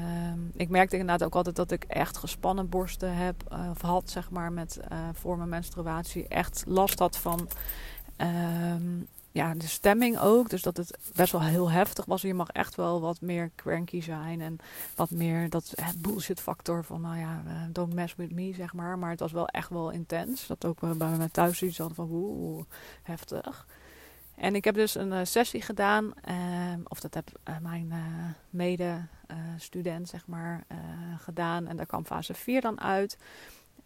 ik 0.55 0.69
merkte 0.69 0.97
inderdaad 0.97 1.27
ook 1.27 1.35
altijd 1.35 1.57
dat 1.57 1.71
ik 1.71 1.85
echt 1.85 2.17
gespannen 2.17 2.69
borsten 2.69 3.17
heb, 3.17 3.57
of 3.71 3.81
had 3.81 4.11
zeg 4.11 4.31
maar, 4.31 4.53
met 4.53 4.81
voor 5.13 5.37
mijn 5.37 5.49
menstruatie. 5.49 6.29
Echt 6.29 6.65
last 6.67 6.99
had 6.99 7.17
van 7.17 7.49
Um, 8.17 9.09
ja, 9.35 9.55
de 9.55 9.69
stemming 9.69 10.19
ook. 10.19 10.51
Dus 10.51 10.63
dat 10.63 10.77
het 10.77 10.99
best 11.15 11.33
wel 11.33 11.43
heel 11.43 11.71
heftig 11.71 12.05
was. 12.05 12.23
Je 12.23 12.35
mag 12.35 12.49
echt 12.49 12.75
wel 12.75 13.01
wat 13.01 13.21
meer 13.21 13.51
cranky 13.55 14.01
zijn. 14.01 14.41
En 14.41 14.59
wat 14.95 15.11
meer 15.11 15.51
dat 15.51 15.75
bullshit 15.99 16.41
factor 16.41 16.85
van, 16.85 17.01
nou 17.01 17.19
ja, 17.19 17.43
uh, 17.47 17.53
don't 17.71 17.95
mess 17.95 18.15
with 18.15 18.33
me, 18.33 18.53
zeg 18.53 18.75
maar. 18.75 18.99
Maar 18.99 19.11
het 19.11 19.21
was 19.21 19.33
wel 19.33 19.49
echt 19.49 19.71
wel 19.71 19.91
intens. 19.91 20.47
Dat 20.47 20.65
ook 20.65 20.81
bij 20.81 21.09
mij 21.09 21.29
thuis 21.29 21.63
iets 21.63 21.79
hadden 21.79 21.97
van, 21.97 22.09
oeh, 22.11 22.65
heftig. 23.03 23.67
En 24.35 24.55
ik 24.55 24.65
heb 24.65 24.75
dus 24.75 24.95
een 24.95 25.13
uh, 25.13 25.21
sessie 25.23 25.63
gedaan, 25.63 26.13
uh, 26.29 26.35
of 26.85 27.01
dat 27.01 27.15
heb 27.15 27.31
mijn 27.63 27.93
mede-student 28.51 30.09
zeg 30.09 30.27
maar 30.27 30.65
gedaan. 31.19 31.67
En 31.67 31.77
daar 31.77 31.87
kwam 31.87 32.05
fase 32.05 32.35
4 32.35 32.61
dan 32.61 32.81
uit. 32.81 33.19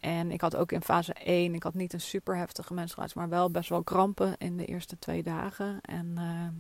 En 0.01 0.31
ik 0.31 0.41
had 0.41 0.57
ook 0.57 0.73
in 0.73 0.83
fase 0.83 1.13
1, 1.13 1.55
ik 1.55 1.63
had 1.63 1.75
niet 1.75 1.93
een 1.93 2.01
super 2.01 2.37
heftige 2.37 2.75
menstruatie, 2.75 3.19
maar 3.19 3.29
wel 3.29 3.51
best 3.51 3.69
wel 3.69 3.83
krampen 3.83 4.35
in 4.39 4.57
de 4.57 4.65
eerste 4.65 4.99
twee 4.99 5.23
dagen. 5.23 5.81
En 5.81 6.17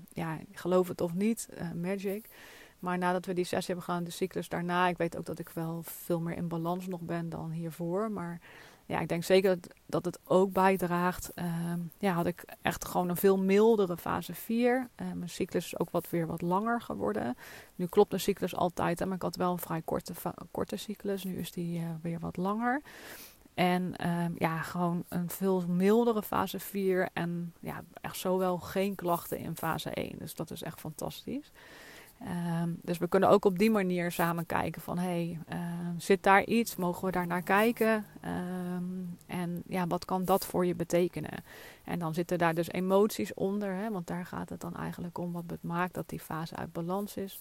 ja, 0.08 0.38
geloof 0.52 0.88
het 0.88 1.00
of 1.00 1.14
niet, 1.14 1.48
magic. 1.74 2.28
Maar 2.78 2.98
nadat 2.98 3.26
we 3.26 3.32
die 3.32 3.44
sessie 3.44 3.74
hebben 3.74 3.84
gedaan, 3.84 4.04
de 4.04 4.10
cyclus 4.10 4.48
daarna, 4.48 4.88
ik 4.88 4.96
weet 4.96 5.16
ook 5.16 5.26
dat 5.26 5.38
ik 5.38 5.48
wel 5.48 5.82
veel 5.82 6.20
meer 6.20 6.36
in 6.36 6.48
balans 6.48 6.86
nog 6.86 7.00
ben 7.00 7.28
dan 7.28 7.50
hiervoor. 7.50 8.10
Maar 8.10 8.40
ja, 8.88 9.00
ik 9.00 9.08
denk 9.08 9.24
zeker 9.24 9.58
dat 9.86 10.04
het 10.04 10.18
ook 10.24 10.52
bijdraagt. 10.52 11.32
Uh, 11.34 11.72
ja, 11.98 12.12
had 12.12 12.26
ik 12.26 12.44
echt 12.62 12.84
gewoon 12.84 13.08
een 13.08 13.16
veel 13.16 13.38
mildere 13.38 13.96
fase 13.96 14.34
4. 14.34 14.88
Uh, 14.96 15.12
mijn 15.12 15.28
cyclus 15.28 15.64
is 15.64 15.78
ook 15.78 15.90
wat 15.90 16.10
weer 16.10 16.26
wat 16.26 16.42
langer 16.42 16.80
geworden. 16.80 17.36
Nu 17.74 17.86
klopt 17.86 18.10
de 18.10 18.18
cyclus 18.18 18.54
altijd, 18.54 18.98
hè, 18.98 19.06
maar 19.06 19.16
ik 19.16 19.22
had 19.22 19.36
wel 19.36 19.52
een 19.52 19.58
vrij 19.58 19.82
korte, 19.82 20.12
korte 20.50 20.76
cyclus. 20.76 21.24
Nu 21.24 21.38
is 21.38 21.52
die 21.52 21.80
uh, 21.80 21.88
weer 22.02 22.20
wat 22.20 22.36
langer. 22.36 22.82
En 23.58 23.96
ehm, 23.96 24.32
ja, 24.36 24.58
gewoon 24.58 25.04
een 25.08 25.30
veel 25.30 25.64
mildere 25.68 26.22
fase 26.22 26.58
4. 26.58 27.08
En 27.12 27.52
ja, 27.60 27.82
echt 28.00 28.16
zowel 28.16 28.58
geen 28.58 28.94
klachten 28.94 29.38
in 29.38 29.56
fase 29.56 29.90
1. 29.90 30.14
Dus 30.18 30.34
dat 30.34 30.50
is 30.50 30.62
echt 30.62 30.80
fantastisch. 30.80 31.52
Um, 32.62 32.78
dus 32.82 32.98
we 32.98 33.08
kunnen 33.08 33.28
ook 33.28 33.44
op 33.44 33.58
die 33.58 33.70
manier 33.70 34.12
samen 34.12 34.46
kijken 34.46 34.82
van 34.82 34.98
hey, 34.98 35.38
uh, 35.52 35.58
zit 35.96 36.22
daar 36.22 36.44
iets? 36.44 36.76
Mogen 36.76 37.04
we 37.04 37.10
daar 37.10 37.26
naar 37.26 37.42
kijken? 37.42 38.06
En 39.26 39.62
ja, 39.66 39.86
wat 39.86 40.04
kan 40.04 40.24
dat 40.24 40.46
voor 40.46 40.66
je 40.66 40.74
betekenen? 40.74 41.44
En 41.84 41.98
dan 41.98 42.14
zitten 42.14 42.38
daar 42.38 42.54
dus 42.54 42.70
emoties 42.70 43.34
onder, 43.34 43.74
hè, 43.74 43.90
want 43.90 44.06
daar 44.06 44.26
gaat 44.26 44.48
het 44.48 44.60
dan 44.60 44.76
eigenlijk 44.76 45.18
om 45.18 45.32
wat 45.32 45.44
het 45.46 45.62
maakt 45.62 45.94
dat 45.94 46.08
die 46.08 46.20
fase 46.20 46.56
uit 46.56 46.72
balans 46.72 47.16
is. 47.16 47.40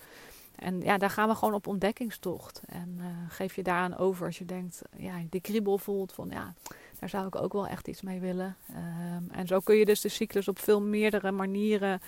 En 0.57 0.81
ja, 0.81 0.97
daar 0.97 1.09
gaan 1.09 1.29
we 1.29 1.35
gewoon 1.35 1.53
op 1.53 1.67
ontdekkingstocht. 1.67 2.61
En 2.65 2.95
uh, 2.99 3.05
geef 3.27 3.55
je 3.55 3.63
daaraan 3.63 3.97
over 3.97 4.25
als 4.25 4.37
je 4.37 4.45
denkt, 4.45 4.81
ja, 4.95 5.21
die 5.29 5.41
kriebel 5.41 5.77
voelt 5.77 6.13
van 6.13 6.29
ja, 6.29 6.53
daar 6.99 7.09
zou 7.09 7.27
ik 7.27 7.35
ook 7.35 7.53
wel 7.53 7.67
echt 7.67 7.87
iets 7.87 8.01
mee 8.01 8.19
willen. 8.19 8.55
Um, 8.69 9.29
en 9.31 9.47
zo 9.47 9.59
kun 9.59 9.75
je 9.75 9.85
dus 9.85 10.01
de 10.01 10.09
cyclus 10.09 10.47
op 10.47 10.59
veel 10.59 10.81
meerdere 10.81 11.31
manieren 11.31 12.01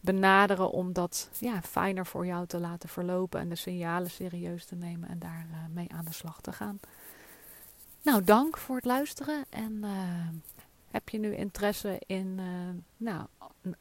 benaderen 0.00 0.70
om 0.70 0.92
dat 0.92 1.28
ja, 1.38 1.62
fijner 1.62 2.06
voor 2.06 2.26
jou 2.26 2.46
te 2.46 2.60
laten 2.60 2.88
verlopen 2.88 3.40
en 3.40 3.48
de 3.48 3.54
signalen 3.54 4.10
serieus 4.10 4.64
te 4.64 4.74
nemen 4.74 5.08
en 5.08 5.18
daar 5.18 5.46
uh, 5.50 5.56
mee 5.74 5.92
aan 5.92 6.04
de 6.04 6.12
slag 6.12 6.40
te 6.40 6.52
gaan. 6.52 6.80
Nou, 8.02 8.24
dank 8.24 8.56
voor 8.56 8.76
het 8.76 8.84
luisteren 8.84 9.44
en 9.50 9.72
uh, 9.82 9.90
heb 10.90 11.08
je 11.08 11.18
nu 11.18 11.34
interesse 11.34 12.00
in, 12.06 12.40
nou, 12.96 13.26